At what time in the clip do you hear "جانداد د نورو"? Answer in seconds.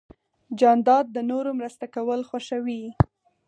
0.59-1.51